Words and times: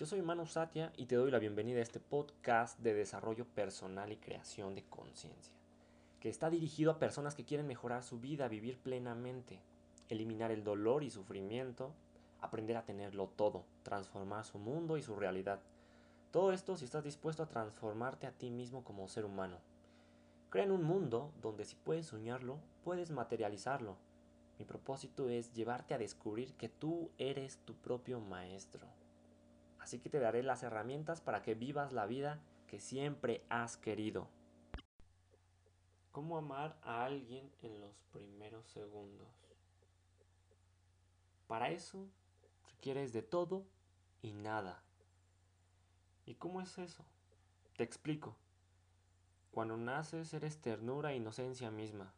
Yo 0.00 0.06
soy 0.06 0.22
Manu 0.22 0.46
Satya 0.46 0.94
y 0.96 1.04
te 1.04 1.16
doy 1.16 1.30
la 1.30 1.38
bienvenida 1.38 1.78
a 1.78 1.82
este 1.82 2.00
podcast 2.00 2.78
de 2.78 2.94
desarrollo 2.94 3.44
personal 3.44 4.10
y 4.10 4.16
creación 4.16 4.74
de 4.74 4.82
conciencia, 4.84 5.52
que 6.20 6.30
está 6.30 6.48
dirigido 6.48 6.90
a 6.90 6.98
personas 6.98 7.34
que 7.34 7.44
quieren 7.44 7.66
mejorar 7.66 8.02
su 8.02 8.18
vida, 8.18 8.48
vivir 8.48 8.78
plenamente, 8.78 9.60
eliminar 10.08 10.52
el 10.52 10.64
dolor 10.64 11.04
y 11.04 11.10
sufrimiento, 11.10 11.92
aprender 12.40 12.78
a 12.78 12.86
tenerlo 12.86 13.26
todo, 13.26 13.66
transformar 13.82 14.46
su 14.46 14.56
mundo 14.58 14.96
y 14.96 15.02
su 15.02 15.16
realidad. 15.16 15.60
Todo 16.30 16.52
esto 16.52 16.78
si 16.78 16.86
estás 16.86 17.04
dispuesto 17.04 17.42
a 17.42 17.50
transformarte 17.50 18.26
a 18.26 18.32
ti 18.32 18.48
mismo 18.48 18.82
como 18.82 19.06
ser 19.06 19.26
humano. 19.26 19.58
Crea 20.48 20.64
en 20.64 20.72
un 20.72 20.82
mundo 20.82 21.30
donde 21.42 21.66
si 21.66 21.76
puedes 21.76 22.06
soñarlo, 22.06 22.56
puedes 22.84 23.10
materializarlo. 23.10 23.98
Mi 24.58 24.64
propósito 24.64 25.28
es 25.28 25.52
llevarte 25.52 25.92
a 25.92 25.98
descubrir 25.98 26.54
que 26.54 26.70
tú 26.70 27.10
eres 27.18 27.58
tu 27.66 27.74
propio 27.74 28.18
maestro. 28.18 28.86
Así 29.80 29.98
que 29.98 30.10
te 30.10 30.20
daré 30.20 30.42
las 30.42 30.62
herramientas 30.62 31.20
para 31.20 31.42
que 31.42 31.54
vivas 31.54 31.92
la 31.92 32.06
vida 32.06 32.40
que 32.68 32.78
siempre 32.78 33.44
has 33.48 33.76
querido. 33.76 34.28
¿Cómo 36.12 36.36
amar 36.36 36.78
a 36.82 37.04
alguien 37.04 37.50
en 37.62 37.80
los 37.80 37.96
primeros 38.12 38.66
segundos? 38.68 39.28
Para 41.46 41.70
eso 41.70 42.08
requieres 42.72 43.12
de 43.12 43.22
todo 43.22 43.64
y 44.22 44.32
nada. 44.32 44.82
¿Y 46.26 46.34
cómo 46.34 46.60
es 46.60 46.78
eso? 46.78 47.04
Te 47.76 47.84
explico. 47.84 48.36
Cuando 49.50 49.76
naces 49.76 50.32
eres 50.32 50.60
ternura 50.60 51.12
e 51.12 51.16
inocencia 51.16 51.70
misma. 51.70 52.12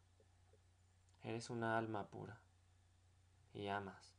Eres 1.22 1.48
una 1.48 1.78
alma 1.78 2.08
pura. 2.08 2.40
Y 3.54 3.68
amas. 3.68 4.14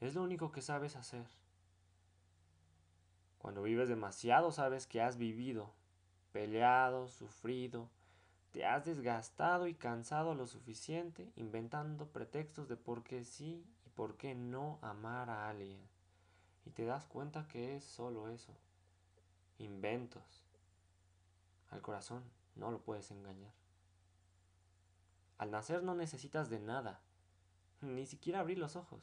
Es 0.00 0.14
lo 0.14 0.22
único 0.22 0.50
que 0.50 0.60
sabes 0.60 0.96
hacer. 0.96 1.26
Cuando 3.42 3.64
vives 3.64 3.88
demasiado 3.88 4.52
sabes 4.52 4.86
que 4.86 5.02
has 5.02 5.16
vivido, 5.16 5.72
peleado, 6.30 7.08
sufrido, 7.08 7.90
te 8.52 8.64
has 8.64 8.84
desgastado 8.84 9.66
y 9.66 9.74
cansado 9.74 10.36
lo 10.36 10.46
suficiente 10.46 11.32
inventando 11.34 12.06
pretextos 12.06 12.68
de 12.68 12.76
por 12.76 13.02
qué 13.02 13.24
sí 13.24 13.66
y 13.84 13.90
por 13.90 14.16
qué 14.16 14.36
no 14.36 14.78
amar 14.80 15.28
a 15.28 15.48
alguien. 15.48 15.80
Y 16.64 16.70
te 16.70 16.84
das 16.84 17.04
cuenta 17.06 17.48
que 17.48 17.74
es 17.74 17.82
solo 17.82 18.28
eso. 18.28 18.54
Inventos. 19.58 20.44
Al 21.70 21.82
corazón 21.82 22.22
no 22.54 22.70
lo 22.70 22.78
puedes 22.80 23.10
engañar. 23.10 23.52
Al 25.38 25.50
nacer 25.50 25.82
no 25.82 25.96
necesitas 25.96 26.48
de 26.48 26.60
nada, 26.60 27.00
ni 27.80 28.06
siquiera 28.06 28.38
abrir 28.38 28.58
los 28.58 28.76
ojos. 28.76 29.02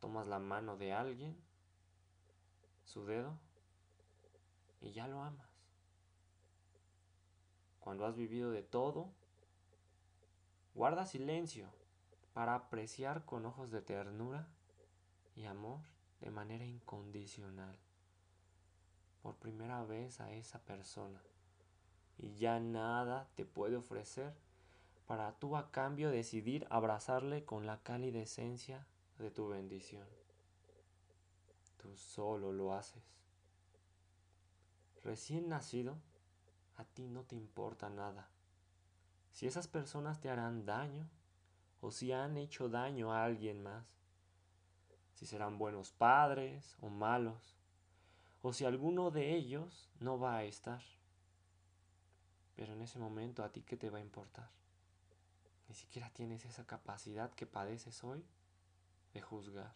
Tomas 0.00 0.26
la 0.26 0.40
mano 0.40 0.76
de 0.76 0.92
alguien 0.92 1.36
su 2.88 3.04
dedo 3.04 3.38
y 4.80 4.92
ya 4.92 5.06
lo 5.06 5.22
amas. 5.22 5.46
Cuando 7.80 8.06
has 8.06 8.16
vivido 8.16 8.50
de 8.50 8.62
todo, 8.62 9.10
guarda 10.74 11.04
silencio 11.04 11.68
para 12.32 12.54
apreciar 12.54 13.26
con 13.26 13.44
ojos 13.44 13.70
de 13.70 13.82
ternura 13.82 14.48
y 15.36 15.44
amor 15.44 15.80
de 16.20 16.30
manera 16.30 16.64
incondicional 16.64 17.76
por 19.22 19.36
primera 19.36 19.84
vez 19.84 20.20
a 20.20 20.32
esa 20.32 20.58
persona 20.60 21.20
y 22.16 22.36
ya 22.36 22.58
nada 22.58 23.28
te 23.34 23.44
puede 23.44 23.76
ofrecer 23.76 24.32
para 25.06 25.32
tú 25.38 25.56
a 25.56 25.70
cambio 25.70 26.10
decidir 26.10 26.66
abrazarle 26.70 27.44
con 27.44 27.66
la 27.66 27.82
cálida 27.82 28.20
esencia 28.20 28.86
de 29.18 29.30
tu 29.30 29.48
bendición. 29.48 30.06
Tú 31.78 31.96
solo 31.96 32.52
lo 32.52 32.74
haces. 32.74 33.02
Recién 35.02 35.48
nacido, 35.48 35.96
a 36.76 36.84
ti 36.84 37.08
no 37.08 37.22
te 37.22 37.34
importa 37.34 37.88
nada. 37.88 38.28
Si 39.30 39.46
esas 39.46 39.68
personas 39.68 40.20
te 40.20 40.28
harán 40.28 40.66
daño 40.66 41.08
o 41.80 41.90
si 41.90 42.12
han 42.12 42.36
hecho 42.36 42.68
daño 42.68 43.12
a 43.12 43.24
alguien 43.24 43.62
más. 43.62 43.86
Si 45.14 45.26
serán 45.26 45.58
buenos 45.58 45.92
padres 45.92 46.76
o 46.80 46.88
malos. 46.88 47.56
O 48.42 48.52
si 48.52 48.64
alguno 48.64 49.10
de 49.10 49.34
ellos 49.34 49.88
no 50.00 50.18
va 50.18 50.36
a 50.36 50.44
estar. 50.44 50.82
Pero 52.56 52.72
en 52.72 52.82
ese 52.82 52.98
momento 52.98 53.44
a 53.44 53.50
ti 53.50 53.62
qué 53.62 53.76
te 53.76 53.90
va 53.90 53.98
a 53.98 54.02
importar. 54.02 54.50
Ni 55.68 55.74
siquiera 55.74 56.10
tienes 56.10 56.44
esa 56.44 56.66
capacidad 56.66 57.32
que 57.32 57.46
padeces 57.46 58.02
hoy 58.02 58.24
de 59.12 59.20
juzgar. 59.20 59.74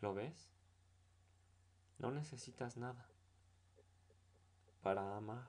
¿Lo 0.00 0.14
ves? 0.14 0.48
No 1.98 2.12
necesitas 2.12 2.76
nada 2.76 3.08
para 4.82 5.16
amar. 5.16 5.48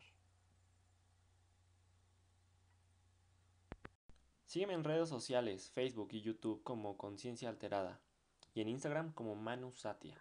Sígueme 4.46 4.74
en 4.74 4.84
redes 4.84 5.08
sociales, 5.08 5.70
Facebook 5.70 6.10
y 6.12 6.22
YouTube 6.22 6.64
como 6.64 6.98
Conciencia 6.98 7.50
Alterada 7.50 8.02
y 8.56 8.62
en 8.62 8.70
Instagram 8.70 9.14
como 9.14 9.36
Manu 9.36 9.72
Satya. 9.72 10.20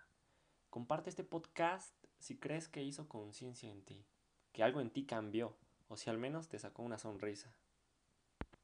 Comparte 0.68 1.08
este 1.08 1.24
podcast 1.24 1.94
si 2.18 2.36
crees 2.36 2.68
que 2.68 2.82
hizo 2.82 3.08
conciencia 3.08 3.70
en 3.70 3.82
ti, 3.82 4.04
que 4.52 4.62
algo 4.62 4.82
en 4.82 4.90
ti 4.90 5.06
cambió 5.06 5.56
o 5.88 5.96
si 5.96 6.10
al 6.10 6.18
menos 6.18 6.48
te 6.48 6.58
sacó 6.58 6.82
una 6.82 6.98
sonrisa. 6.98 7.54